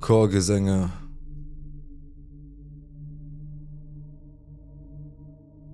[0.00, 0.90] Chorgesänge.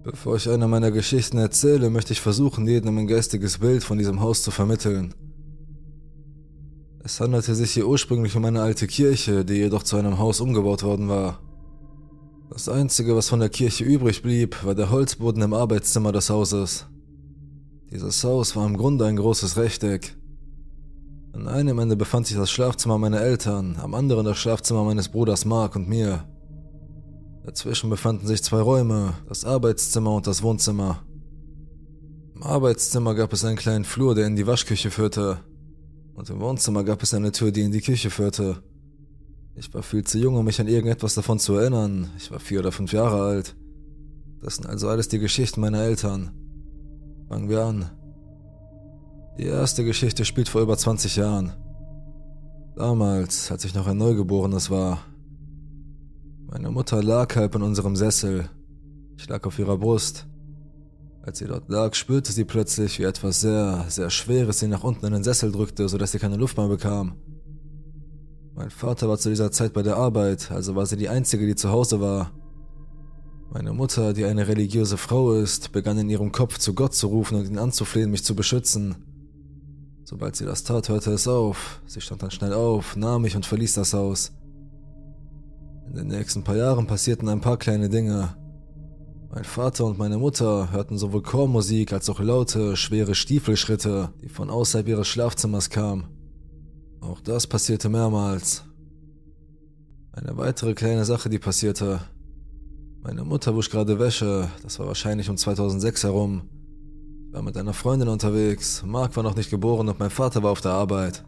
[0.04, 4.20] Bevor ich eine meiner Geschichten erzähle, möchte ich versuchen, jedem ein geistiges Bild von diesem
[4.20, 5.14] Haus zu vermitteln.
[7.04, 10.82] Es handelte sich hier ursprünglich um eine alte Kirche, die jedoch zu einem Haus umgebaut
[10.82, 11.40] worden war.
[12.48, 16.86] Das Einzige, was von der Kirche übrig blieb, war der Holzboden im Arbeitszimmer des Hauses.
[17.90, 20.16] Dieses Haus war im Grunde ein großes Rechteck.
[21.34, 25.44] An einem Ende befand sich das Schlafzimmer meiner Eltern, am anderen das Schlafzimmer meines Bruders
[25.46, 26.24] Mark und mir.
[27.44, 31.02] Dazwischen befanden sich zwei Räume, das Arbeitszimmer und das Wohnzimmer.
[32.34, 35.38] Im Arbeitszimmer gab es einen kleinen Flur, der in die Waschküche führte,
[36.14, 38.62] und im Wohnzimmer gab es eine Tür, die in die Küche führte.
[39.54, 42.10] Ich war viel zu jung, um mich an irgendetwas davon zu erinnern.
[42.18, 43.56] Ich war vier oder fünf Jahre alt.
[44.40, 46.30] Das sind also alles die Geschichten meiner Eltern.
[47.28, 47.90] Fangen wir an.
[49.38, 51.52] Die erste Geschichte spielt vor über 20 Jahren.
[52.76, 55.04] Damals, als ich noch ein Neugeborenes war.
[56.46, 58.50] Meine Mutter lag halb in unserem Sessel.
[59.16, 60.26] Ich lag auf ihrer Brust.
[61.22, 65.06] Als sie dort lag, spürte sie plötzlich, wie etwas sehr, sehr Schweres sie nach unten
[65.06, 67.14] in den Sessel drückte, sodass sie keine Luft mehr bekam.
[68.54, 71.54] Mein Vater war zu dieser Zeit bei der Arbeit, also war sie die Einzige, die
[71.54, 72.32] zu Hause war.
[73.50, 77.38] Meine Mutter, die eine religiöse Frau ist, begann in ihrem Kopf zu Gott zu rufen
[77.38, 79.11] und ihn anzuflehen, mich zu beschützen.
[80.12, 81.80] Sobald sie das tat, hörte es auf.
[81.86, 84.30] Sie stand dann schnell auf, nahm mich und verließ das Haus.
[85.88, 88.36] In den nächsten paar Jahren passierten ein paar kleine Dinge.
[89.30, 94.50] Mein Vater und meine Mutter hörten sowohl Chormusik als auch laute, schwere Stiefelschritte, die von
[94.50, 96.04] außerhalb ihres Schlafzimmers kamen.
[97.00, 98.64] Auch das passierte mehrmals.
[100.12, 102.00] Eine weitere kleine Sache, die passierte.
[103.00, 106.42] Meine Mutter wusch gerade Wäsche, das war wahrscheinlich um 2006 herum.
[107.32, 110.60] War mit einer Freundin unterwegs, Mark war noch nicht geboren und mein Vater war auf
[110.60, 111.24] der Arbeit.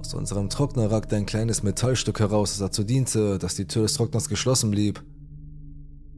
[0.00, 3.92] Aus unserem Trockner ragte ein kleines Metallstück heraus, das dazu diente, dass die Tür des
[3.92, 5.04] Trockners geschlossen blieb.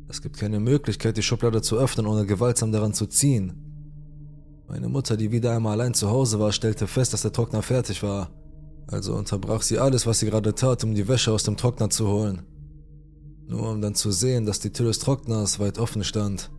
[0.08, 3.52] Es gibt keine Möglichkeit, die Schublade zu öffnen, ohne gewaltsam daran zu ziehen.
[4.68, 8.04] Meine Mutter, die wieder einmal allein zu Hause war, stellte fest, dass der Trockner fertig
[8.04, 8.30] war.
[8.86, 12.06] Also unterbrach sie alles, was sie gerade tat, um die Wäsche aus dem Trockner zu
[12.06, 12.42] holen.
[13.48, 16.50] Nur um dann zu sehen, dass die Tür des Trockners weit offen stand.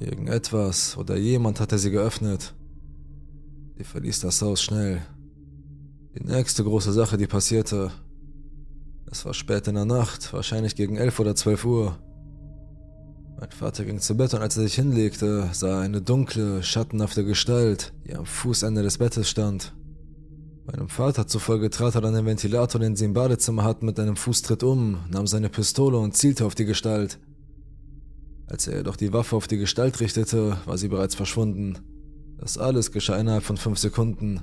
[0.00, 2.54] Irgendetwas oder jemand hatte sie geöffnet.
[3.76, 5.02] Sie verließ das Haus schnell.
[6.14, 7.90] Die nächste große Sache, die passierte.
[9.10, 11.98] Es war spät in der Nacht, wahrscheinlich gegen elf oder zwölf Uhr.
[13.40, 17.24] Mein Vater ging zu Bett und als er sich hinlegte, sah er eine dunkle, schattenhafte
[17.24, 19.74] Gestalt, die am Fußende des Bettes stand.
[20.66, 24.16] Meinem Vater zufolge trat er an den Ventilator, den sie im Badezimmer hatten, mit einem
[24.16, 27.18] Fußtritt um, nahm seine Pistole und zielte auf die Gestalt.
[28.48, 31.78] Als er jedoch die Waffe auf die Gestalt richtete, war sie bereits verschwunden.
[32.38, 34.40] Das alles geschah innerhalb von fünf Sekunden.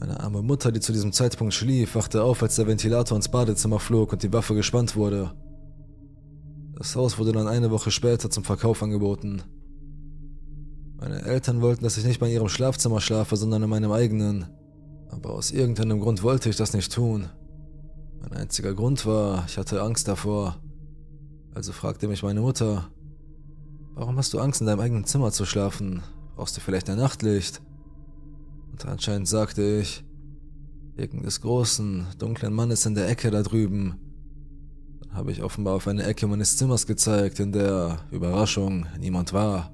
[0.00, 3.80] Meine arme Mutter, die zu diesem Zeitpunkt schlief, wachte auf, als der Ventilator ins Badezimmer
[3.80, 5.32] flog und die Waffe gespannt wurde.
[6.76, 9.42] Das Haus wurde dann eine Woche später zum Verkauf angeboten.
[10.96, 14.46] Meine Eltern wollten, dass ich nicht bei ihrem Schlafzimmer schlafe, sondern in meinem eigenen.
[15.10, 17.28] Aber aus irgendeinem Grund wollte ich das nicht tun.
[18.20, 20.56] Mein einziger Grund war, ich hatte Angst davor.
[21.54, 22.90] Also fragte mich meine Mutter,
[23.94, 26.02] warum hast du Angst, in deinem eigenen Zimmer zu schlafen?
[26.36, 27.62] Brauchst du vielleicht ein Nachtlicht?
[28.70, 30.04] Und anscheinend sagte ich,
[30.98, 33.96] wegen des großen, dunklen Mannes in der Ecke da drüben.
[35.00, 39.72] Dann habe ich offenbar auf eine Ecke meines Zimmers gezeigt, in der, Überraschung, niemand war.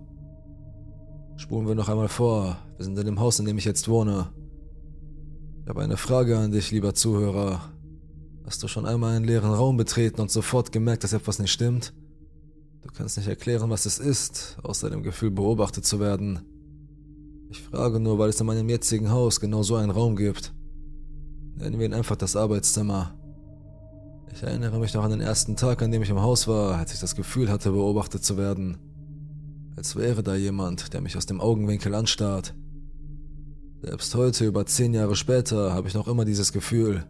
[1.37, 4.33] Spulen wir noch einmal vor, wir sind in dem Haus, in dem ich jetzt wohne.
[5.63, 7.74] Ich habe eine Frage an dich, lieber Zuhörer.
[8.44, 11.94] Hast du schon einmal einen leeren Raum betreten und sofort gemerkt, dass etwas nicht stimmt?
[12.82, 16.41] Du kannst nicht erklären, was es ist, außer dem Gefühl, beobachtet zu werden.
[17.49, 20.53] Ich frage nur, weil es in meinem jetzigen Haus genau so einen Raum gibt.
[21.56, 23.15] Nennen wir ihn einfach das Arbeitszimmer.
[24.34, 26.93] Ich erinnere mich noch an den ersten Tag, an dem ich im Haus war, als
[26.93, 28.77] ich das Gefühl hatte, beobachtet zu werden.
[29.75, 32.54] Als wäre da jemand, der mich aus dem Augenwinkel anstarrt.
[33.81, 37.07] Selbst heute, über zehn Jahre später, habe ich noch immer dieses Gefühl.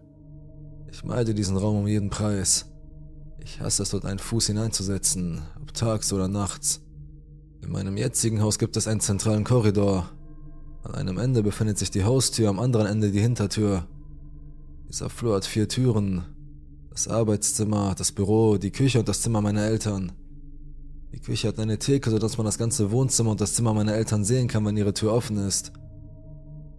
[0.95, 2.67] Ich meide diesen Raum um jeden Preis.
[3.41, 6.83] Ich hasse es, dort einen Fuß hineinzusetzen, ob tags oder nachts.
[7.63, 10.09] In meinem jetzigen Haus gibt es einen zentralen Korridor.
[10.85, 13.89] An einem Ende befindet sich die Haustür, am anderen Ende die Hintertür.
[14.89, 16.27] Dieser Flur hat vier Türen.
[16.91, 20.13] Das Arbeitszimmer, das Büro, die Küche und das Zimmer meiner Eltern.
[21.13, 24.23] Die Küche hat eine Theke, sodass man das ganze Wohnzimmer und das Zimmer meiner Eltern
[24.25, 25.73] sehen kann, wenn ihre Tür offen ist.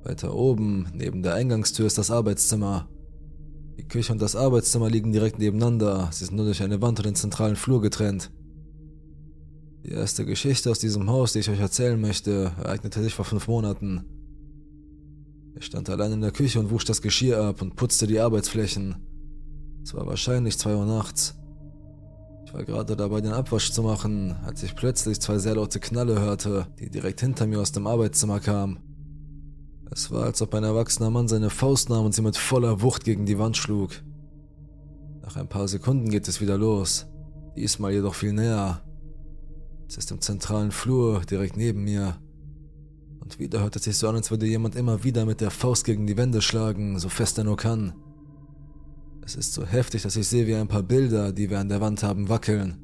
[0.05, 2.87] Weiter oben, neben der Eingangstür, ist das Arbeitszimmer.
[3.77, 7.05] Die Küche und das Arbeitszimmer liegen direkt nebeneinander, sie sind nur durch eine Wand und
[7.05, 8.31] den zentralen Flur getrennt.
[9.83, 13.47] Die erste Geschichte aus diesem Haus, die ich euch erzählen möchte, ereignete sich vor fünf
[13.47, 14.05] Monaten.
[15.57, 18.95] Ich stand allein in der Küche und wusch das Geschirr ab und putzte die Arbeitsflächen.
[19.83, 21.35] Es war wahrscheinlich zwei Uhr nachts.
[22.45, 26.19] Ich war gerade dabei, den Abwasch zu machen, als ich plötzlich zwei sehr laute Knalle
[26.19, 28.79] hörte, die direkt hinter mir aus dem Arbeitszimmer kamen.
[29.91, 33.03] Es war, als ob ein erwachsener Mann seine Faust nahm und sie mit voller Wucht
[33.03, 33.91] gegen die Wand schlug.
[35.21, 37.07] Nach ein paar Sekunden geht es wieder los,
[37.55, 38.83] diesmal jedoch viel näher.
[39.87, 42.17] Es ist im zentralen Flur, direkt neben mir.
[43.19, 45.85] Und wieder hört es sich so an, als würde jemand immer wieder mit der Faust
[45.85, 47.93] gegen die Wände schlagen, so fest er nur kann.
[49.25, 51.81] Es ist so heftig, dass ich sehe, wie ein paar Bilder, die wir an der
[51.81, 52.77] Wand haben, wackeln.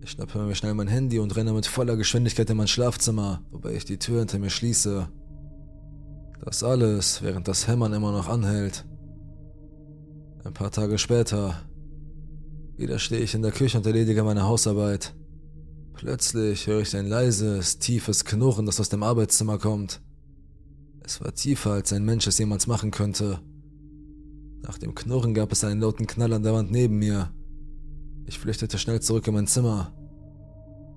[0.00, 3.74] Ich schnappe mir schnell mein Handy und renne mit voller Geschwindigkeit in mein Schlafzimmer, wobei
[3.74, 5.08] ich die Tür hinter mir schließe.
[6.46, 8.84] Das alles, während das Hämmern immer noch anhält.
[10.44, 11.60] Ein paar Tage später.
[12.76, 15.16] Wieder stehe ich in der Küche und erledige meine Hausarbeit.
[15.94, 20.00] Plötzlich höre ich ein leises, tiefes Knurren, das aus dem Arbeitszimmer kommt.
[21.02, 23.40] Es war tiefer, als ein Mensch es jemals machen könnte.
[24.62, 27.32] Nach dem Knurren gab es einen lauten Knall an der Wand neben mir.
[28.24, 29.92] Ich flüchtete schnell zurück in mein Zimmer.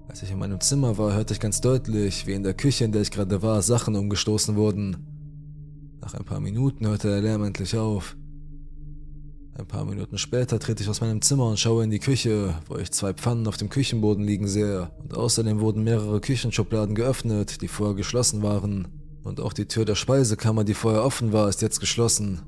[0.07, 2.91] Als ich in meinem Zimmer war, hörte ich ganz deutlich, wie in der Küche, in
[2.91, 5.08] der ich gerade war, Sachen umgestoßen wurden.
[6.09, 8.17] Nach ein paar Minuten hörte der Lärm endlich auf.
[9.53, 12.77] Ein paar Minuten später trete ich aus meinem Zimmer und schaue in die Küche, wo
[12.77, 14.89] ich zwei Pfannen auf dem Küchenboden liegen sehe.
[15.03, 18.88] Und außerdem wurden mehrere Küchenschubladen geöffnet, die vorher geschlossen waren.
[19.21, 22.41] Und auch die Tür der Speisekammer, die vorher offen war, ist jetzt geschlossen.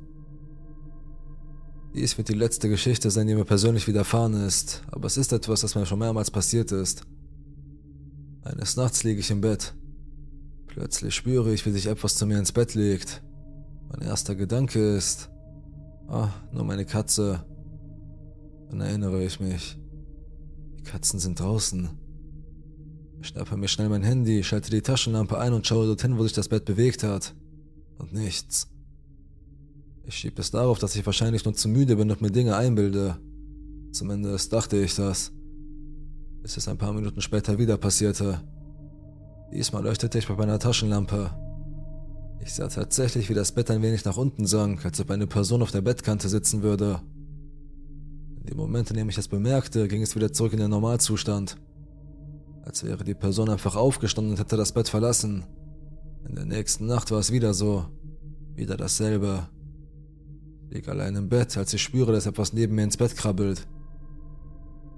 [1.94, 5.62] Dies wird die letzte Geschichte sein, die mir persönlich widerfahren ist, aber es ist etwas,
[5.62, 7.04] das mir schon mehrmals passiert ist.
[8.42, 9.75] Eines Nachts liege ich im Bett.
[10.66, 13.22] Plötzlich spüre ich, wie sich etwas zu mir ins Bett legt.
[13.92, 15.32] Mein erster Gedanke ist,
[16.12, 17.46] Ah, nur meine Katze.
[18.70, 19.80] Dann erinnere ich mich.
[20.78, 21.90] Die Katzen sind draußen.
[23.22, 26.34] Ich schnappe mir schnell mein Handy, schalte die Taschenlampe ein und schaue dorthin, wo sich
[26.34, 27.34] das Bett bewegt hat.
[27.98, 28.68] Und nichts.
[30.04, 33.18] Ich schiebe es darauf, dass ich wahrscheinlich nur zu müde bin und mir Dinge einbilde.
[33.94, 35.32] Zumindest dachte ich das.
[36.42, 38.42] Bis es ein paar Minuten später wieder passierte.
[39.54, 41.32] Diesmal leuchtete ich bei meiner Taschenlampe.
[42.44, 45.62] Ich sah tatsächlich, wie das Bett ein wenig nach unten sank, als ob eine Person
[45.62, 47.02] auf der Bettkante sitzen würde.
[48.40, 51.58] In dem Moment, in dem ich das bemerkte, ging es wieder zurück in den Normalzustand.
[52.64, 55.46] Als wäre die Person einfach aufgestanden und hätte das Bett verlassen.
[56.28, 57.86] In der nächsten Nacht war es wieder so.
[58.56, 59.48] Wieder dasselbe.
[60.68, 63.68] Ich liege allein im Bett, als ich spüre, dass etwas neben mir ins Bett krabbelt.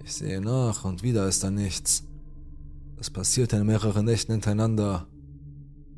[0.04, 2.04] Ich sehe nach und wieder ist da nichts.
[2.98, 5.08] Das passierte in mehreren Nächten hintereinander.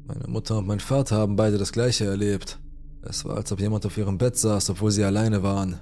[0.07, 2.59] Meine Mutter und mein Vater haben beide das gleiche erlebt.
[3.01, 5.79] Es war, als ob jemand auf ihrem Bett saß, obwohl sie alleine waren.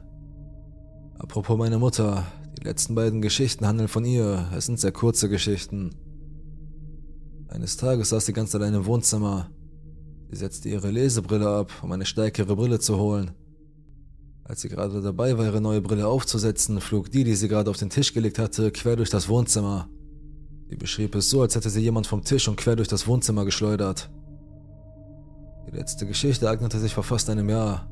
[1.19, 2.25] Apropos meine Mutter,
[2.57, 4.49] die letzten beiden Geschichten handeln von ihr.
[4.55, 5.91] Es sind sehr kurze Geschichten.
[7.49, 9.49] Eines Tages saß sie ganz allein im Wohnzimmer.
[10.29, 13.31] Sie setzte ihre Lesebrille ab, um eine stärkere Brille zu holen.
[14.45, 17.77] Als sie gerade dabei war, ihre neue Brille aufzusetzen, flog die, die sie gerade auf
[17.77, 19.89] den Tisch gelegt hatte, quer durch das Wohnzimmer.
[20.73, 23.45] Sie beschrieb es so, als hätte sie jemand vom Tisch und quer durch das Wohnzimmer
[23.45, 24.09] geschleudert.
[25.67, 27.87] Die letzte Geschichte ereignete sich vor fast einem Jahr.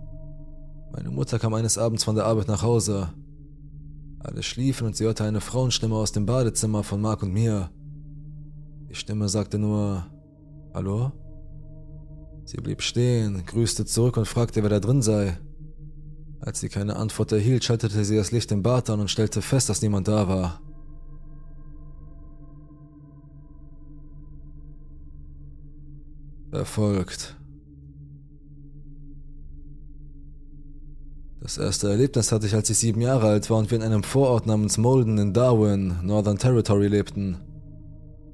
[0.92, 3.14] Meine Mutter kam eines Abends von der Arbeit nach Hause.
[4.18, 7.70] Alle schliefen und sie hörte eine Frauenstimme aus dem Badezimmer von Mark und mir.
[8.90, 10.08] Die Stimme sagte nur
[10.74, 11.12] Hallo?
[12.46, 15.38] Sie blieb stehen, grüßte zurück und fragte, wer da drin sei.
[16.40, 19.70] Als sie keine Antwort erhielt, schaltete sie das Licht im Bad an und stellte fest,
[19.70, 20.62] dass niemand da war.
[26.52, 27.36] Erfolgt.
[31.42, 34.04] Das erste Erlebnis hatte ich, als ich sieben Jahre alt war und wir in einem
[34.04, 37.38] Vorort namens Molden in Darwin, Northern Territory, lebten.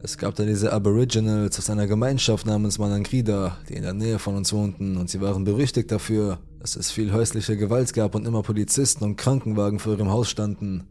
[0.03, 4.35] Es gab da diese Aboriginals aus einer Gemeinschaft namens Manangrida, die in der Nähe von
[4.35, 8.43] uns wohnten, und sie waren berüchtigt dafür, dass es viel häusliche Gewalt gab und immer
[8.43, 10.85] Polizisten und Krankenwagen vor ihrem Haus standen.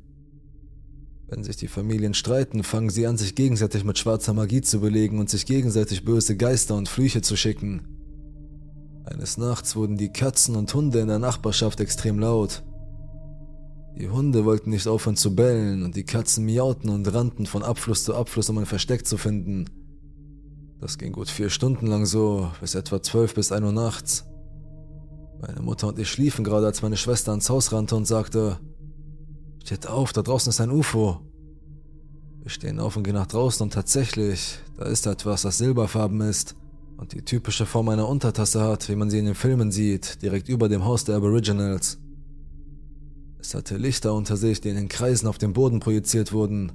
[1.29, 5.19] Wenn sich die Familien streiten, fangen sie an, sich gegenseitig mit schwarzer Magie zu belegen
[5.19, 7.83] und sich gegenseitig böse Geister und Flüche zu schicken.
[9.05, 12.63] Eines Nachts wurden die Katzen und Hunde in der Nachbarschaft extrem laut.
[13.99, 18.05] Die Hunde wollten nicht aufhören zu bellen und die Katzen miauten und rannten von Abfluss
[18.05, 19.65] zu Abfluss, um ein Versteck zu finden.
[20.81, 24.27] Das ging gut vier Stunden lang so, bis etwa zwölf bis ein Uhr nachts.
[25.41, 28.61] Meine Mutter und ich schliefen gerade, als meine Schwester ans Haus rannte und sagte,
[29.67, 31.23] Steht auf, da draußen ist ein UFO.
[32.41, 36.55] Wir stehen auf und gehen nach draußen und tatsächlich, da ist etwas, das silberfarben ist
[36.99, 40.49] und die typische Form einer Untertasse hat, wie man sie in den Filmen sieht, direkt
[40.49, 41.99] über dem Haus der Aboriginals.
[43.41, 46.71] Es hatte Lichter unter sich, die in den Kreisen auf dem Boden projiziert wurden.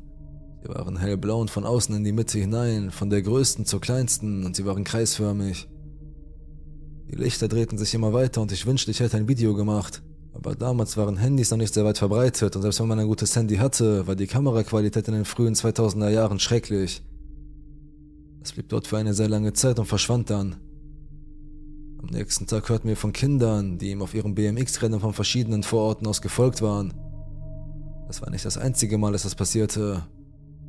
[0.62, 4.46] Sie waren hellblau und von außen in die Mitte hinein, von der größten zur kleinsten,
[4.46, 5.70] und sie waren kreisförmig.
[7.10, 10.04] Die Lichter drehten sich immer weiter und ich wünschte, ich hätte ein Video gemacht.
[10.34, 13.36] Aber damals waren Handys noch nicht sehr weit verbreitet und selbst wenn man ein gutes
[13.36, 17.02] Handy hatte, war die Kameraqualität in den frühen 2000er Jahren schrecklich.
[18.42, 20.56] Es blieb dort für eine sehr lange Zeit und verschwand dann.
[22.02, 26.08] Am nächsten Tag hörten wir von Kindern, die ihm auf ihrem BMX-Rennen von verschiedenen Vororten
[26.08, 26.94] aus gefolgt waren.
[28.08, 30.04] Das war nicht das einzige Mal, dass das passierte.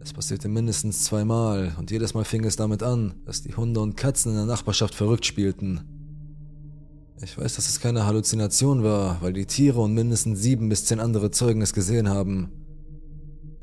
[0.00, 3.96] Es passierte mindestens zweimal und jedes Mal fing es damit an, dass die Hunde und
[3.96, 6.01] Katzen in der Nachbarschaft verrückt spielten.
[7.20, 11.00] Ich weiß, dass es keine Halluzination war, weil die Tiere und mindestens sieben bis zehn
[11.00, 12.50] andere Zeugen es gesehen haben.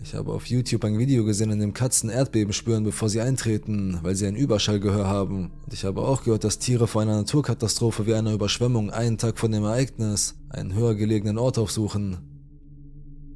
[0.02, 4.00] Ich habe auf YouTube ein Video gesehen, in dem Katzen Erdbeben spüren, bevor sie eintreten,
[4.02, 5.52] weil sie ein Überschallgehör haben.
[5.66, 9.38] Und ich habe auch gehört, dass Tiere vor einer Naturkatastrophe wie einer Überschwemmung einen Tag
[9.38, 12.18] vor dem Ereignis einen höher gelegenen Ort aufsuchen.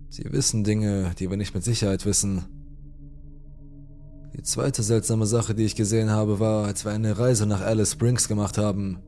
[0.10, 2.46] Sie wissen Dinge, die wir nicht mit Sicherheit wissen.
[4.36, 7.92] Die zweite seltsame Sache, die ich gesehen habe, war, als wir eine Reise nach Alice
[7.92, 9.00] Springs gemacht haben.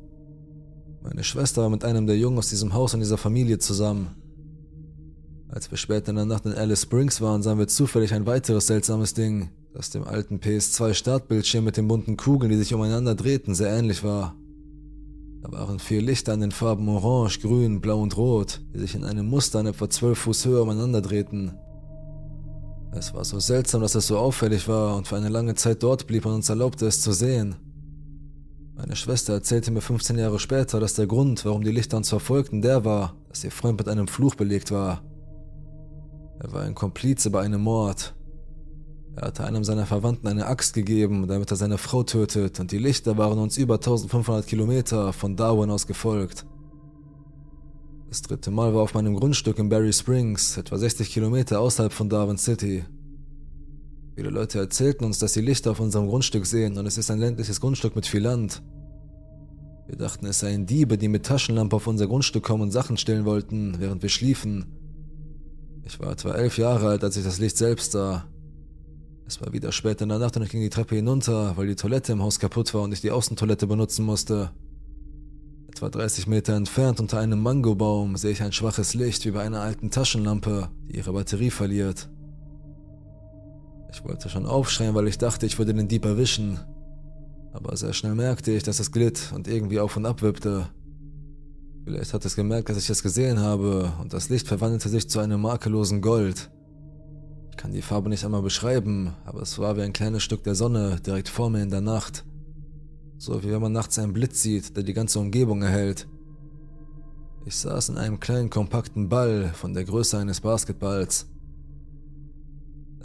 [1.07, 4.15] Meine Schwester war mit einem der Jungen aus diesem Haus und dieser Familie zusammen.
[5.49, 8.65] Als wir später in der Nacht in Alice Springs waren, sahen wir zufällig ein weiteres
[8.65, 13.69] seltsames Ding, das dem alten PS2-Startbildschirm mit den bunten Kugeln, die sich umeinander drehten, sehr
[13.69, 14.35] ähnlich war.
[15.43, 19.03] Da waren vier Lichter in den Farben Orange, Grün, Blau und Rot, die sich in
[19.03, 21.53] einem Muster in etwa zwölf Fuß Höhe umeinander drehten.
[22.93, 26.07] Es war so seltsam, dass es so auffällig war und für eine lange Zeit dort
[26.07, 27.55] blieb und uns erlaubte, es zu sehen.
[28.77, 32.61] Meine Schwester erzählte mir 15 Jahre später, dass der Grund, warum die Lichter uns verfolgten,
[32.61, 35.01] der war, dass ihr Freund mit einem Fluch belegt war.
[36.39, 38.13] Er war ein Komplize bei einem Mord.
[39.15, 42.77] Er hatte einem seiner Verwandten eine Axt gegeben, damit er seine Frau tötet, und die
[42.77, 46.45] Lichter waren uns über 1500 Kilometer von Darwin aus gefolgt.
[48.09, 52.09] Das dritte Mal war auf meinem Grundstück in Barry Springs, etwa 60 Kilometer außerhalb von
[52.09, 52.83] Darwin City.
[54.15, 57.19] Viele Leute erzählten uns, dass sie Lichter auf unserem Grundstück sehen und es ist ein
[57.19, 58.63] ländliches Grundstück mit viel Land.
[59.87, 63.25] Wir dachten, es seien Diebe, die mit Taschenlampe auf unser Grundstück kommen und Sachen stehlen
[63.25, 64.65] wollten, während wir schliefen.
[65.83, 68.25] Ich war etwa elf Jahre alt, als ich das Licht selbst sah.
[69.27, 71.75] Es war wieder spät in der Nacht und ich ging die Treppe hinunter, weil die
[71.75, 74.51] Toilette im Haus kaputt war und ich die Außentoilette benutzen musste.
[75.67, 79.59] Etwa 30 Meter entfernt unter einem Mangobaum sehe ich ein schwaches Licht wie bei einer
[79.59, 82.09] alten Taschenlampe, die ihre Batterie verliert.
[83.95, 86.59] Ich wollte schon aufschreien, weil ich dachte, ich würde den Dieb erwischen.
[87.53, 90.67] Aber sehr schnell merkte ich, dass es glitt und irgendwie auf und ab wippte.
[91.85, 95.19] Vielleicht hat es gemerkt, dass ich es gesehen habe, und das Licht verwandelte sich zu
[95.19, 96.51] einem makellosen Gold.
[97.51, 100.55] Ich kann die Farbe nicht einmal beschreiben, aber es war wie ein kleines Stück der
[100.55, 102.25] Sonne direkt vor mir in der Nacht.
[103.17, 106.05] So wie wenn man nachts einen Blitz sieht, der die ganze Umgebung erhält.
[107.45, 111.27] Ich saß in einem kleinen kompakten Ball von der Größe eines Basketballs.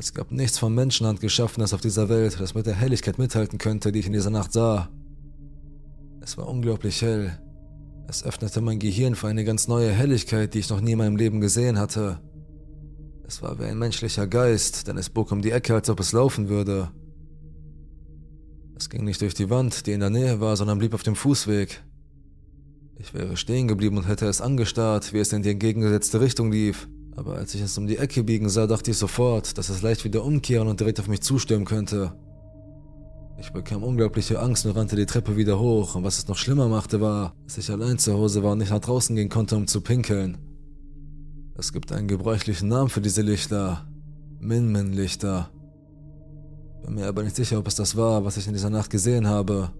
[0.00, 3.92] Es gab nichts von Menschenhand geschaffenes auf dieser Welt, das mit der Helligkeit mithalten könnte,
[3.92, 4.88] die ich in dieser Nacht sah.
[6.22, 7.38] Es war unglaublich hell,
[8.08, 11.16] es öffnete mein Gehirn für eine ganz neue Helligkeit, die ich noch nie in meinem
[11.16, 12.18] Leben gesehen hatte.
[13.28, 16.12] Es war wie ein menschlicher Geist, denn es bog um die Ecke, als ob es
[16.12, 16.90] laufen würde.
[18.78, 21.14] Es ging nicht durch die Wand, die in der Nähe war, sondern blieb auf dem
[21.14, 21.84] Fußweg.
[22.96, 26.88] Ich wäre stehen geblieben und hätte es angestarrt, wie es in die entgegengesetzte Richtung lief.
[27.20, 30.04] Aber als ich es um die Ecke biegen sah, dachte ich sofort, dass es leicht
[30.04, 32.14] wieder umkehren und direkt auf mich zustürmen könnte.
[33.38, 36.66] Ich bekam unglaubliche Angst und rannte die Treppe wieder hoch, und was es noch schlimmer
[36.68, 39.66] machte, war, dass ich allein zu Hause war und nicht nach draußen gehen konnte, um
[39.66, 40.38] zu pinkeln.
[41.58, 43.86] Es gibt einen gebräuchlichen Namen für diese Lichter.
[44.38, 45.50] Min-Min-Lichter.
[46.86, 49.26] Bin mir aber nicht sicher, ob es das war, was ich in dieser Nacht gesehen
[49.26, 49.72] habe.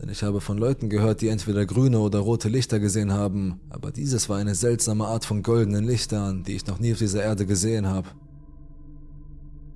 [0.00, 3.90] Denn ich habe von Leuten gehört, die entweder grüne oder rote Lichter gesehen haben, aber
[3.90, 7.46] dieses war eine seltsame Art von goldenen Lichtern, die ich noch nie auf dieser Erde
[7.46, 8.08] gesehen habe.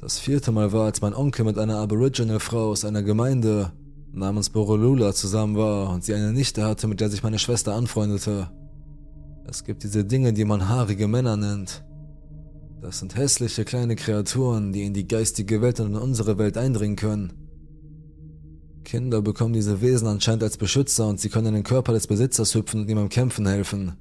[0.00, 3.72] Das vierte Mal war, als mein Onkel mit einer Aboriginal-Frau aus einer Gemeinde
[4.12, 8.50] namens Borolula zusammen war und sie eine Nichte hatte, mit der sich meine Schwester anfreundete.
[9.48, 11.84] Es gibt diese Dinge, die man haarige Männer nennt.
[12.80, 16.96] Das sind hässliche kleine Kreaturen, die in die geistige Welt und in unsere Welt eindringen
[16.96, 17.41] können.
[18.82, 22.54] Kinder bekommen diese Wesen anscheinend als Beschützer und sie können in den Körper des Besitzers
[22.54, 23.92] hüpfen und ihm beim Kämpfen helfen.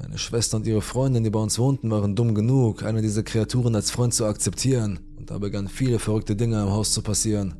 [0.00, 3.74] Meine Schwester und ihre Freundin, die bei uns wohnten, waren dumm genug, eine dieser Kreaturen
[3.74, 7.54] als Freund zu akzeptieren, und da begannen viele verrückte Dinge im Haus zu passieren.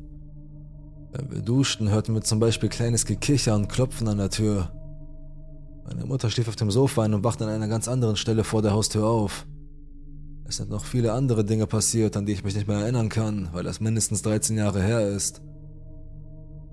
[1.11, 4.71] Wenn wir duschten, hörten wir zum Beispiel kleines Gekicher und Klopfen an der Tür.
[5.85, 8.61] Meine Mutter schlief auf dem Sofa ein und wachte an einer ganz anderen Stelle vor
[8.61, 9.45] der Haustür auf.
[10.47, 13.49] Es sind noch viele andere Dinge passiert, an die ich mich nicht mehr erinnern kann,
[13.53, 15.41] weil das mindestens 13 Jahre her ist.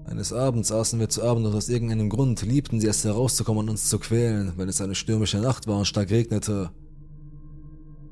[0.04, 3.70] Eines Abends aßen wir zu Abend und aus irgendeinem Grund liebten sie es herauszukommen und
[3.70, 6.70] uns zu quälen, wenn es eine stürmische Nacht war und stark regnete.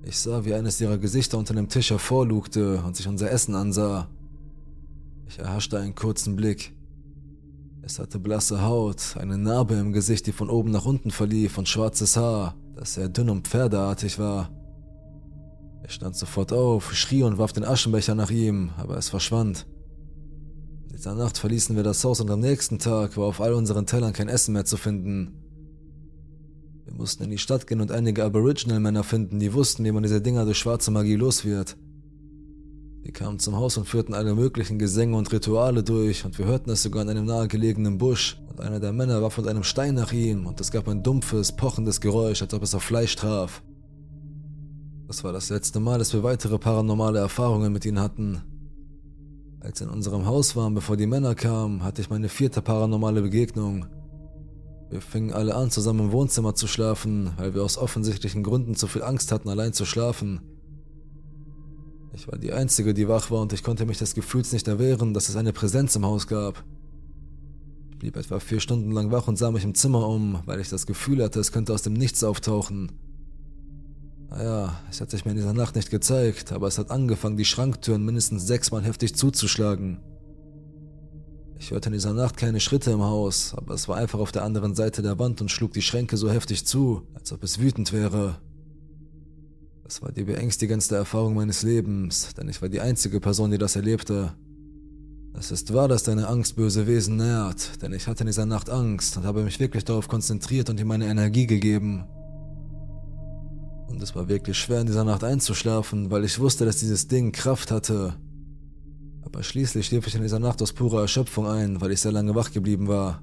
[0.03, 4.09] Ich sah, wie eines ihrer Gesichter unter dem Tisch hervorlugte und sich unser Essen ansah.
[5.29, 6.75] Ich erhaschte einen kurzen Blick.
[7.83, 11.69] Es hatte blasse Haut, eine Narbe im Gesicht, die von oben nach unten verlief und
[11.69, 14.51] schwarzes Haar, das sehr dünn und pferdeartig war.
[15.83, 19.67] Er stand sofort auf, schrie und warf den Aschenbecher nach ihm, aber es verschwand.
[21.01, 23.87] In dieser Nacht verließen wir das Haus und am nächsten Tag war auf all unseren
[23.87, 25.33] Tellern kein Essen mehr zu finden.
[26.85, 30.21] Wir mussten in die Stadt gehen und einige Aboriginal-Männer finden, die wussten, wie man diese
[30.21, 31.79] Dinger durch schwarze Magie los wird.
[33.07, 36.69] Die kamen zum Haus und führten alle möglichen Gesänge und Rituale durch, und wir hörten
[36.69, 40.13] es sogar in einem nahegelegenen Busch, und einer der Männer warf mit einem Stein nach
[40.13, 43.63] ihm, und es gab ein dumpfes, pochendes Geräusch, als ob es auf Fleisch traf.
[45.07, 48.43] Das war das letzte Mal, dass wir weitere paranormale Erfahrungen mit ihnen hatten.
[49.61, 53.21] Als wir in unserem Haus waren, bevor die Männer kamen, hatte ich meine vierte paranormale
[53.21, 53.87] Begegnung.
[54.89, 58.87] Wir fingen alle an, zusammen im Wohnzimmer zu schlafen, weil wir aus offensichtlichen Gründen zu
[58.87, 60.41] viel Angst hatten, allein zu schlafen.
[62.15, 65.13] Ich war die Einzige, die wach war und ich konnte mich des Gefühls nicht erwehren,
[65.13, 66.65] dass es eine Präsenz im Haus gab.
[67.91, 70.71] Ich blieb etwa vier Stunden lang wach und sah mich im Zimmer um, weil ich
[70.71, 72.93] das Gefühl hatte, es könnte aus dem Nichts auftauchen.
[74.31, 77.45] Naja, es hat sich mir in dieser Nacht nicht gezeigt, aber es hat angefangen, die
[77.45, 79.99] Schranktüren mindestens sechsmal heftig zuzuschlagen.
[81.59, 84.45] Ich hörte in dieser Nacht keine Schritte im Haus, aber es war einfach auf der
[84.45, 87.93] anderen Seite der Wand und schlug die Schränke so heftig zu, als ob es wütend
[87.93, 88.41] wäre.
[89.83, 93.75] Das war die beängstigendste Erfahrung meines Lebens, denn ich war die einzige Person, die das
[93.75, 94.33] erlebte.
[95.37, 98.71] Es ist wahr, dass deine Angst böse Wesen nährt, denn ich hatte in dieser Nacht
[98.71, 102.05] Angst und habe mich wirklich darauf konzentriert und ihm meine Energie gegeben.
[103.91, 107.33] Und es war wirklich schwer in dieser Nacht einzuschlafen, weil ich wusste, dass dieses Ding
[107.33, 108.15] Kraft hatte.
[109.23, 112.35] Aber schließlich schlief ich in dieser Nacht aus purer Erschöpfung ein, weil ich sehr lange
[112.35, 113.23] wach geblieben war.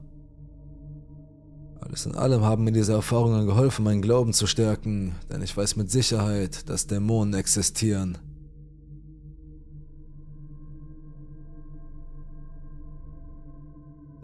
[1.80, 5.78] Alles in allem haben mir diese Erfahrungen geholfen, meinen Glauben zu stärken, denn ich weiß
[5.78, 8.18] mit Sicherheit, dass Dämonen existieren.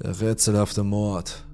[0.04, 1.46] Der rätselhafte Mord.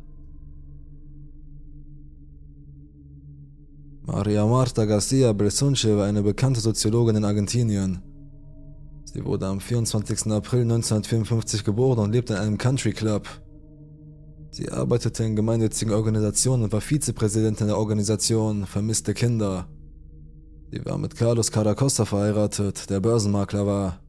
[4.12, 8.02] Maria Marta Garcia Belsunce war eine bekannte Soziologin in Argentinien.
[9.06, 10.32] Sie wurde am 24.
[10.32, 13.28] April 1954 geboren und lebte in einem Country Club,
[14.52, 19.68] Sie arbeitete in gemeinnützigen Organisationen und war Vizepräsidentin der Organisation Vermisste Kinder.
[20.72, 24.00] Sie war mit Carlos Caracosta verheiratet, der Börsenmakler war.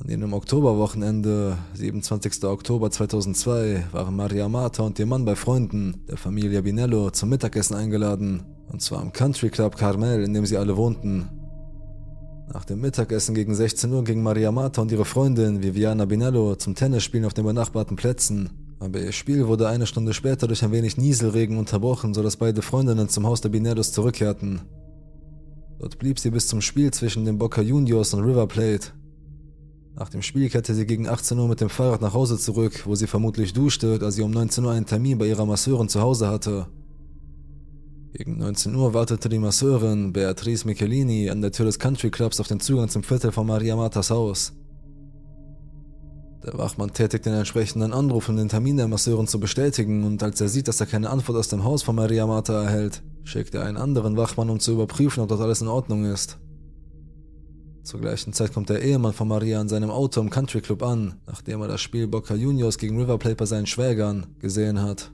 [0.00, 2.44] An jenem Oktoberwochenende, 27.
[2.44, 7.76] Oktober 2002, waren Maria Marta und ihr Mann bei Freunden, der Familie Binello, zum Mittagessen
[7.76, 8.53] eingeladen.
[8.70, 11.28] Und zwar im Country Club Carmel, in dem sie alle wohnten.
[12.52, 16.74] Nach dem Mittagessen gegen 16 Uhr gingen Maria Marta und ihre Freundin Viviana Binello zum
[16.74, 18.50] Tennisspielen auf den benachbarten Plätzen
[18.84, 23.08] aber ihr Spiel wurde eine Stunde später durch ein wenig Nieselregen unterbrochen, sodass beide Freundinnen
[23.08, 24.60] zum Haus der Bineros zurückkehrten.
[25.78, 28.88] Dort blieb sie bis zum Spiel zwischen den Boca Juniors und River Plate.
[29.96, 32.94] Nach dem Spiel kehrte sie gegen 18 Uhr mit dem Fahrrad nach Hause zurück, wo
[32.94, 36.28] sie vermutlich duschte, da sie um 19 Uhr einen Termin bei ihrer Masseurin zu Hause
[36.28, 36.66] hatte.
[38.16, 42.46] Gegen 19 Uhr wartete die Masseurin, Beatrice Michelini, an der Tür des Country Clubs auf
[42.46, 44.52] den Zugang zum Viertel von Maria Martas Haus.
[46.44, 50.40] Der Wachmann tätigt den entsprechenden Anruf, um den Termin der Masseurin zu bestätigen, und als
[50.40, 53.64] er sieht, dass er keine Antwort aus dem Haus von Maria Marta erhält, schickt er
[53.64, 56.38] einen anderen Wachmann, um zu überprüfen, ob dort alles in Ordnung ist.
[57.82, 61.14] Zur gleichen Zeit kommt der Ehemann von Maria in seinem Auto im Country Club an,
[61.26, 65.10] nachdem er das Spiel Boca Juniors gegen River Plate bei seinen Schwägern gesehen hat.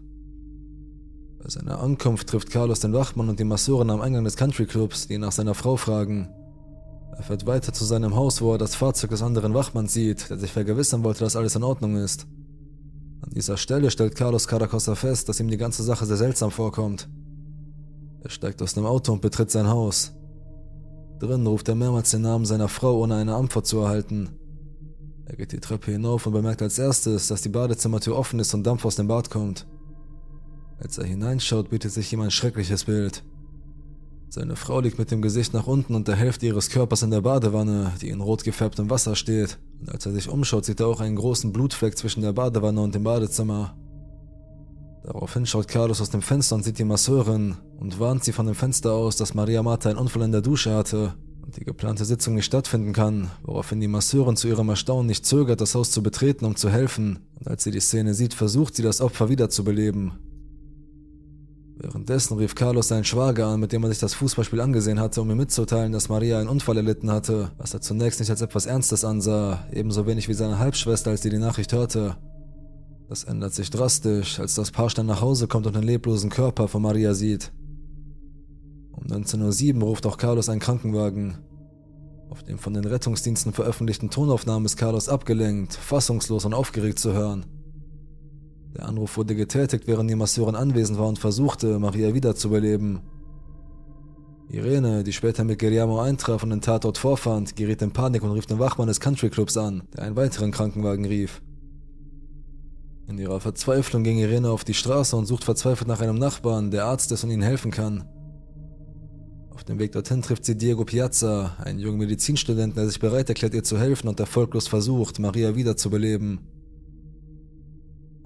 [1.42, 5.08] Bei seiner Ankunft trifft Carlos den Wachmann und die Masseurin am Eingang des Country Clubs,
[5.08, 6.28] die nach seiner Frau fragen.
[7.16, 10.38] Er fährt weiter zu seinem Haus, wo er das Fahrzeug des anderen Wachmanns sieht, der
[10.38, 12.26] sich vergewissern wollte, dass alles in Ordnung ist.
[13.22, 17.08] An dieser Stelle stellt Carlos Caracosta fest, dass ihm die ganze Sache sehr seltsam vorkommt.
[18.22, 20.12] Er steigt aus dem Auto und betritt sein Haus.
[21.20, 24.28] Drin ruft er mehrmals den Namen seiner Frau, ohne eine Antwort zu erhalten.
[25.24, 28.66] Er geht die Treppe hinauf und bemerkt als erstes, dass die Badezimmertür offen ist und
[28.66, 29.66] Dampf aus dem Bad kommt.
[30.82, 33.22] Als er hineinschaut, bietet sich ihm ein schreckliches Bild.
[34.30, 37.20] Seine Frau liegt mit dem Gesicht nach unten und der Hälfte ihres Körpers in der
[37.20, 39.58] Badewanne, die in rot gefärbtem Wasser steht.
[39.80, 42.94] Und als er sich umschaut, sieht er auch einen großen Blutfleck zwischen der Badewanne und
[42.94, 43.76] dem Badezimmer.
[45.02, 48.54] Daraufhin schaut Carlos aus dem Fenster und sieht die Masseurin und warnt sie von dem
[48.54, 52.34] Fenster aus, dass Maria Marta einen Unfall in der Dusche hatte und die geplante Sitzung
[52.34, 56.44] nicht stattfinden kann, woraufhin die Masseurin zu ihrem Erstaunen nicht zögert, das Haus zu betreten,
[56.44, 57.18] um zu helfen.
[57.38, 60.29] Und als sie die Szene sieht, versucht sie das Opfer wiederzubeleben.
[62.10, 65.30] Währenddessen rief Carlos seinen Schwager an, mit dem er sich das Fußballspiel angesehen hatte, um
[65.30, 69.04] ihm mitzuteilen, dass Maria einen Unfall erlitten hatte, was er zunächst nicht als etwas Ernstes
[69.04, 72.16] ansah, ebenso wenig wie seine Halbschwester, als sie die Nachricht hörte.
[73.08, 76.66] Das ändert sich drastisch, als das Paar dann nach Hause kommt und den leblosen Körper
[76.66, 77.52] von Maria sieht.
[78.90, 81.38] Um 19.07 Uhr ruft auch Carlos einen Krankenwagen.
[82.28, 87.46] Auf dem von den Rettungsdiensten veröffentlichten Tonaufnahmen ist Carlos abgelenkt, fassungslos und aufgeregt zu hören.
[88.76, 93.00] Der Anruf wurde getätigt, während die Masseurin anwesend war und versuchte, Maria wiederzubeleben.
[94.48, 98.46] Irene, die später mit Guillermo eintraf und den Tatort vorfand, geriet in Panik und rief
[98.46, 101.40] den Wachmann des Country Clubs an, der einen weiteren Krankenwagen rief.
[103.06, 106.84] In ihrer Verzweiflung ging Irene auf die Straße und sucht verzweifelt nach einem Nachbarn, der
[106.84, 108.04] Arzt ist und ihnen helfen kann.
[109.50, 113.54] Auf dem Weg dorthin trifft sie Diego Piazza, einen jungen Medizinstudenten, der sich bereit erklärt,
[113.54, 116.40] ihr zu helfen und erfolglos versucht, Maria wiederzubeleben.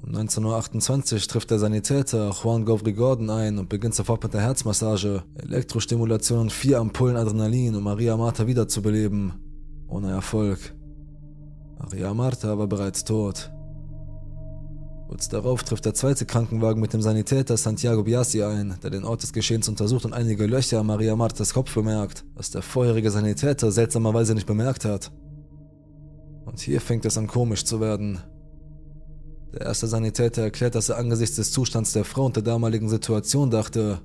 [0.07, 4.43] Um 19.28 Uhr trifft der Sanitäter Juan Govri Gordon ein und beginnt sofort mit der
[4.43, 9.33] Herzmassage, Elektrostimulation und vier Ampullen Adrenalin, um Maria Marta wiederzubeleben.
[9.89, 10.75] Ohne Erfolg.
[11.79, 13.51] Maria Marta war bereits tot.
[15.09, 19.23] Kurz darauf trifft der zweite Krankenwagen mit dem Sanitäter Santiago Biasi ein, der den Ort
[19.23, 23.73] des Geschehens untersucht und einige Löcher an Maria Martas Kopf bemerkt, was der vorherige Sanitäter
[23.73, 25.11] seltsamerweise nicht bemerkt hat.
[26.45, 28.21] Und hier fängt es an komisch zu werden.
[29.55, 33.53] Der erste Sanitäter erklärt, dass er angesichts des Zustands der Frau und der damaligen Situation
[33.53, 34.01] dachte,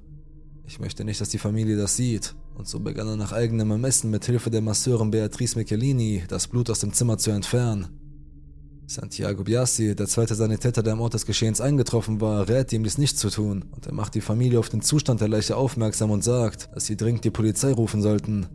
[0.67, 2.35] ich möchte nicht, dass die Familie das sieht.
[2.53, 6.69] Und so begann er nach eigenem Ermessen mit Hilfe der Masseurin Beatrice Michelini das Blut
[6.69, 7.87] aus dem Zimmer zu entfernen.
[8.85, 12.99] Santiago Biasi, der zweite Sanitäter, der am Ort des Geschehens eingetroffen war, rät ihm dies
[12.99, 16.23] nicht zu tun und er macht die Familie auf den Zustand der Leiche aufmerksam und
[16.23, 18.45] sagt, dass sie dringend die Polizei rufen sollten.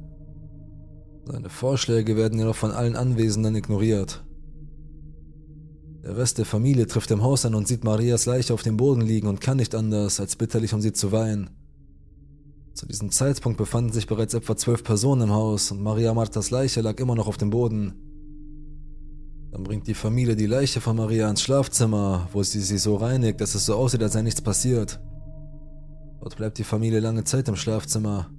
[1.24, 4.22] Seine Vorschläge werden jedoch von allen Anwesenden ignoriert.
[6.05, 9.01] Der Rest der Familie trifft im Haus ein und sieht Marias Leiche auf dem Boden
[9.01, 11.49] liegen und kann nicht anders, als bitterlich um sie zu weinen.
[12.75, 16.83] Zu diesem Zeitpunkt befanden sich bereits etwa zwölf Personen im Haus und Maria Martas Leiche
[16.83, 17.95] lag immer noch auf dem Boden.
[19.51, 23.40] Dann bringt die Familie die Leiche von Maria ins Schlafzimmer, wo sie sie so reinigt,
[23.40, 25.01] dass es so aussieht, als sei nichts passiert.
[26.21, 28.31] Dort bleibt die Familie lange Zeit im Schlafzimmer.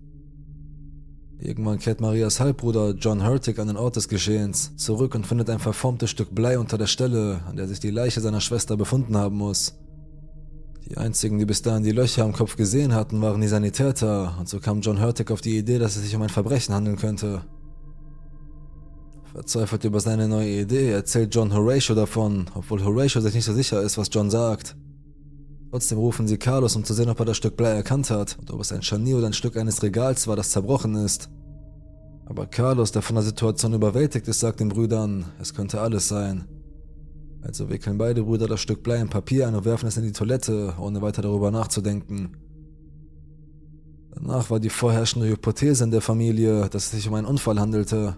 [1.40, 5.60] Irgendwann kehrt Marias Halbbruder John Hurtig an den Ort des Geschehens zurück und findet ein
[5.60, 9.38] verformtes Stück Blei unter der Stelle, an der sich die Leiche seiner Schwester befunden haben
[9.38, 9.76] muss.
[10.88, 14.48] Die einzigen, die bis dahin die Löcher am Kopf gesehen hatten, waren die Sanitäter, und
[14.48, 17.42] so kam John Hurtig auf die Idee, dass es sich um ein Verbrechen handeln könnte.
[19.34, 23.82] Verzweifelt über seine neue Idee erzählt John Horatio davon, obwohl Horatio sich nicht so sicher
[23.82, 24.78] ist, was John sagt.
[25.76, 28.50] Trotzdem rufen sie Carlos, um zu sehen, ob er das Stück Blei erkannt hat und
[28.50, 31.30] ob es ein Scharnier oder ein Stück eines Regals war, das zerbrochen ist.
[32.26, 36.46] Aber Carlos, der von der Situation überwältigt ist, sagt den Brüdern, es könnte alles sein.
[37.42, 40.14] Also wickeln beide Brüder das Stück Blei in Papier ein und werfen es in die
[40.14, 42.38] Toilette, ohne weiter darüber nachzudenken.
[44.14, 48.16] Danach war die vorherrschende Hypothese in der Familie, dass es sich um einen Unfall handelte.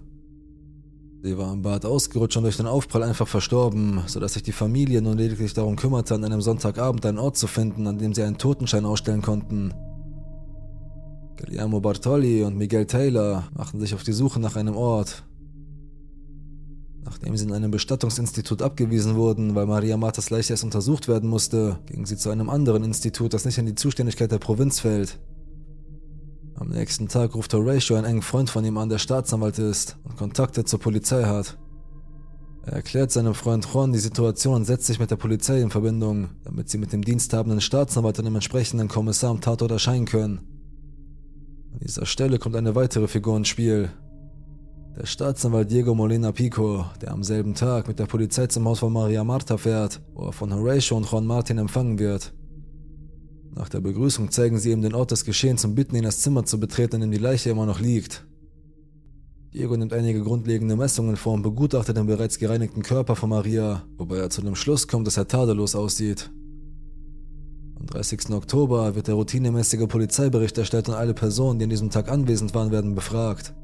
[1.23, 5.01] Sie war im Bad ausgerutscht und durch den Aufprall einfach verstorben, sodass sich die Familie
[5.01, 8.37] nun lediglich darum kümmerte, an einem Sonntagabend einen Ort zu finden, an dem sie einen
[8.37, 9.73] Totenschein ausstellen konnten.
[11.37, 15.23] Guillermo Bartoli und Miguel Taylor machten sich auf die Suche nach einem Ort.
[17.03, 21.79] Nachdem sie in einem Bestattungsinstitut abgewiesen wurden, weil Maria Martas Leiche erst untersucht werden musste,
[21.85, 25.17] gingen sie zu einem anderen Institut, das nicht in die Zuständigkeit der Provinz fällt.
[26.67, 30.17] Am nächsten Tag ruft Horatio einen engen Freund von ihm an, der Staatsanwalt ist und
[30.17, 31.57] Kontakte zur Polizei hat.
[32.63, 36.31] Er erklärt seinem Freund Juan die Situation und setzt sich mit der Polizei in Verbindung,
[36.43, 40.39] damit sie mit dem diensthabenden Staatsanwalt und dem entsprechenden Kommissar am Tatort erscheinen können.
[41.71, 43.89] An dieser Stelle kommt eine weitere Figur ins Spiel.
[44.97, 48.91] Der Staatsanwalt Diego Molina Pico, der am selben Tag mit der Polizei zum Haus von
[48.91, 52.33] Maria Marta fährt, wo er von Horatio und Juan Martin empfangen wird.
[53.57, 56.45] Nach der Begrüßung zeigen sie ihm den Ort des Geschehens und bitten ihn, das Zimmer
[56.45, 58.23] zu betreten, in dem die Leiche immer noch liegt.
[59.51, 64.17] Diego nimmt einige grundlegende Messungen vor und begutachtet den bereits gereinigten Körper von Maria, wobei
[64.17, 66.29] er zu dem Schluss kommt, dass er tadellos aussieht.
[67.79, 68.29] Am 30.
[68.29, 72.69] Oktober wird der routinemäßige Polizeibericht erstellt und alle Personen, die an diesem Tag anwesend waren,
[72.69, 73.55] werden befragt.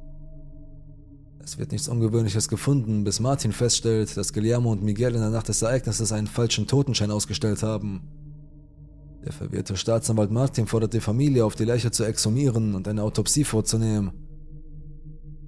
[1.44, 5.50] Es wird nichts Ungewöhnliches gefunden, bis Martin feststellt, dass Guillermo und Miguel in der Nacht
[5.50, 8.23] des Ereignisses einen falschen Totenschein ausgestellt haben.
[9.26, 13.46] Der verwirrte Staatsanwalt Martin fordert die Familie auf, die Leiche zu exhumieren und eine Autopsie
[13.46, 14.12] vorzunehmen.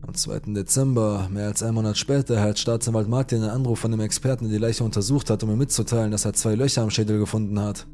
[0.02, 0.54] Am 2.
[0.54, 4.54] Dezember, mehr als einen Monat später, erhält Staatsanwalt Martin einen Anruf von dem Experten, der
[4.54, 7.86] die Leiche untersucht hat, um ihm mitzuteilen, dass er zwei Löcher am Schädel gefunden hat.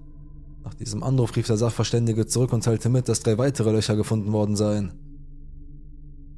[0.63, 4.31] Nach diesem Anruf rief der Sachverständige zurück und teilte mit, dass drei weitere Löcher gefunden
[4.33, 4.91] worden seien.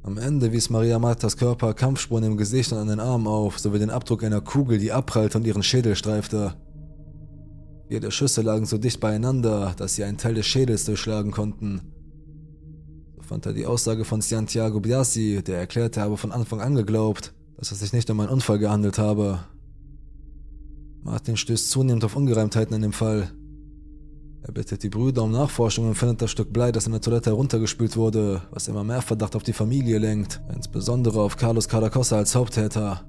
[0.02, 3.78] Am Ende wies Maria Martas Körper Kampfspuren im Gesicht und an den Armen auf, sowie
[3.78, 6.54] den Abdruck einer Kugel, die abprallte und ihren Schädel streifte.
[7.88, 11.82] Ihre Schüsse lagen so dicht beieinander, dass sie einen Teil des Schädels durchschlagen konnten.
[13.16, 16.74] So fand er die Aussage von Santiago Biasi, der erklärte, er habe von Anfang an
[16.74, 19.40] geglaubt, dass es sich nicht um einen Unfall gehandelt habe.
[21.02, 23.30] Martin stößt zunehmend auf Ungereimtheiten in dem Fall.
[24.42, 27.30] Er bittet die Brüder um Nachforschung und findet das Stück Blei, das in der Toilette
[27.30, 32.34] heruntergespült wurde, was immer mehr Verdacht auf die Familie lenkt, insbesondere auf Carlos Caracossa als
[32.34, 33.04] Haupttäter.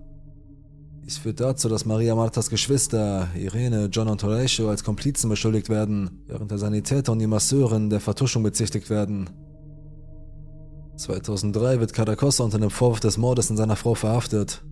[1.05, 6.23] Dies führt dazu, dass Maria Martas Geschwister, Irene, John und Horatio, als Komplizen beschuldigt werden,
[6.25, 9.29] während der Sanitäter und die Masseurin der Vertuschung bezichtigt werden.
[10.97, 14.63] 2003 wird Caracossa unter dem Vorwurf des Mordes an seiner Frau verhaftet.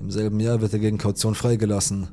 [0.00, 2.08] Im selben Jahr wird er gegen Kaution freigelassen.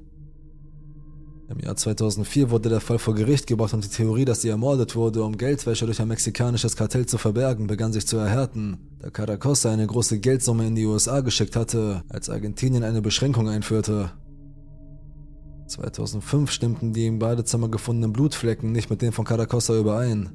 [1.49, 4.95] Im Jahr 2004 wurde der Fall vor Gericht gebracht und die Theorie, dass sie ermordet
[4.95, 9.71] wurde, um Geldwäsche durch ein mexikanisches Kartell zu verbergen, begann sich zu erhärten, da Caracossa
[9.71, 14.11] eine große Geldsumme in die USA geschickt hatte, als Argentinien eine Beschränkung einführte.
[15.67, 20.31] 2005 stimmten die im Badezimmer gefundenen Blutflecken nicht mit denen von Caracossa überein.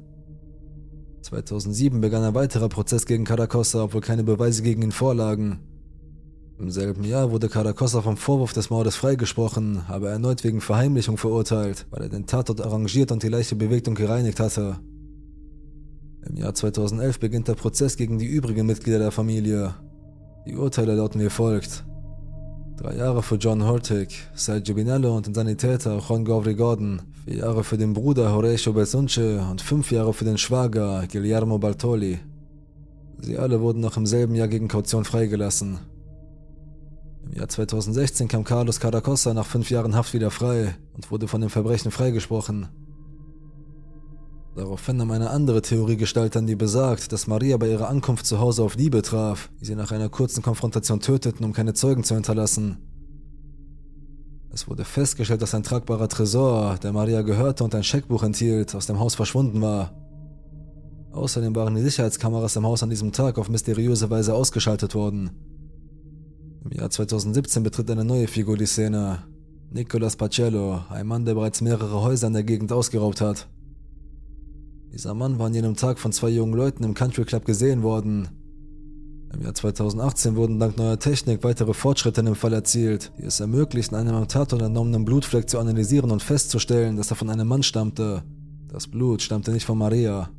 [1.21, 5.59] 2007 begann ein weiterer Prozess gegen Caracossa, obwohl keine Beweise gegen ihn vorlagen.
[6.59, 11.85] Im selben Jahr wurde Caracossa vom Vorwurf des Mordes freigesprochen, aber erneut wegen Verheimlichung verurteilt,
[11.89, 14.77] weil er den Tatort arrangiert und die Leiche bewegt und gereinigt hatte.
[16.27, 19.73] Im Jahr 2011 beginnt der Prozess gegen die übrigen Mitglieder der Familie.
[20.45, 21.85] Die Urteile lauten wie folgt.
[22.75, 27.63] Drei Jahre für John Hortig, Sergio Binello und den Sanitäter Juan Govri Gordon, vier Jahre
[27.63, 32.19] für den Bruder Horatio Belsunce und fünf Jahre für den Schwager Guillermo Bartoli.
[33.17, 35.79] Sie alle wurden noch im selben Jahr gegen Kaution freigelassen.
[37.23, 41.41] Im Jahr 2016 kam Carlos Caracossa nach fünf Jahren Haft wieder frei und wurde von
[41.41, 42.69] dem Verbrechen freigesprochen.
[44.55, 48.39] Daraufhin nahm eine andere Theorie Gestalt an, die besagt, dass Maria bei ihrer Ankunft zu
[48.39, 52.15] Hause auf Liebe traf, die sie nach einer kurzen Konfrontation töteten, um keine Zeugen zu
[52.15, 52.77] hinterlassen.
[54.51, 58.87] Es wurde festgestellt, dass ein tragbarer Tresor, der Maria gehörte und ein Scheckbuch enthielt, aus
[58.87, 59.93] dem Haus verschwunden war.
[61.11, 65.31] Außerdem waren die Sicherheitskameras im Haus an diesem Tag auf mysteriöse Weise ausgeschaltet worden.
[66.65, 69.23] Im Jahr 2017 betritt eine neue Figur die Szene.
[69.71, 73.47] Nicolas Pacello, ein Mann, der bereits mehrere Häuser in der Gegend ausgeraubt hat.
[74.91, 78.27] Dieser Mann war an jenem Tag von zwei jungen Leuten im Country Club gesehen worden.
[79.31, 83.39] Im Jahr 2018 wurden dank neuer Technik weitere Fortschritte in dem Fall erzielt, die es
[83.39, 87.63] ermöglichten, einen am Tatort entnommenen Blutfleck zu analysieren und festzustellen, dass er von einem Mann
[87.63, 88.23] stammte.
[88.67, 90.29] Das Blut stammte nicht von Maria.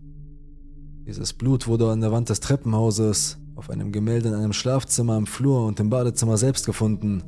[1.07, 5.27] Dieses Blut wurde an der Wand des Treppenhauses, auf einem Gemälde in einem Schlafzimmer, im
[5.27, 7.23] Flur und im Badezimmer selbst gefunden.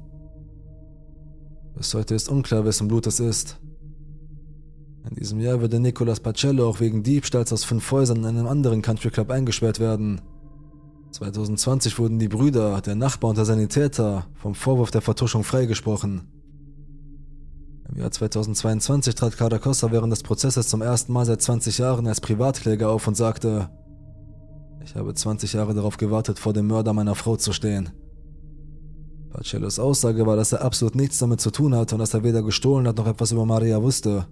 [1.75, 3.59] Bis heute ist unklar, wessen Blut es ist.
[5.09, 8.83] In diesem Jahr würde Nicolas Pacello auch wegen Diebstahls aus fünf Häusern in einem anderen
[8.83, 10.21] Country Club eingesperrt werden.
[11.11, 16.23] 2020 wurden die Brüder, der Nachbar und der Sanitäter vom Vorwurf der Vertuschung freigesprochen.
[17.91, 22.23] Im Jahr 2022 trat Caracossa während des Prozesses zum ersten Mal seit 20 Jahren als
[22.23, 23.69] Privatkläger auf und sagte,
[24.85, 27.91] ich habe 20 Jahre darauf gewartet, vor dem Mörder meiner Frau zu stehen.
[29.31, 32.43] Pacellos Aussage war, dass er absolut nichts damit zu tun hatte und dass er weder
[32.43, 34.27] gestohlen hat noch etwas über Maria wusste.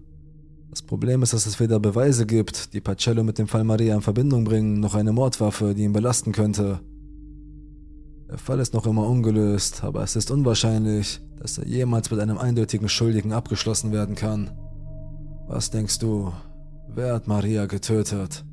[0.71, 4.03] Das Problem ist, dass es weder Beweise gibt, die Pacello mit dem Fall Maria in
[4.03, 6.81] Verbindung bringen, noch eine Mordwaffe, die ihn belasten könnte.
[8.29, 12.39] Der Fall ist noch immer ungelöst, aber es ist unwahrscheinlich, dass er jemals mit einem
[12.39, 14.51] eindeutigen Schuldigen abgeschlossen werden kann.
[15.49, 16.33] Was denkst du?
[16.87, 18.45] Wer hat Maria getötet?